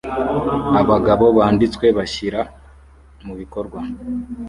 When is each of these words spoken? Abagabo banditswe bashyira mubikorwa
Abagabo 0.81 1.25
banditswe 1.37 1.85
bashyira 1.97 2.39
mubikorwa 3.25 3.79